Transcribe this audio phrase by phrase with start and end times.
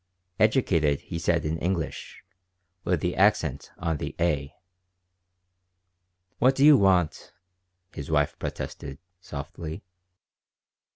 [0.39, 2.23] ("Educated" he said in English,
[2.83, 4.51] with the accent on the "a.")
[6.39, 7.31] "What do you want?"
[7.93, 9.83] his wife protested, softly.